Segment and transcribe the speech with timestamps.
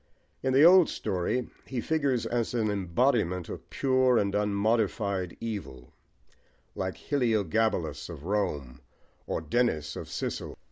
[0.41, 5.93] In the old story, he figures as an embodiment of pure and unmodified evil,
[6.73, 8.81] like "Hyliogabalus of Rome
[9.27, 10.57] or Denis of Sicyll."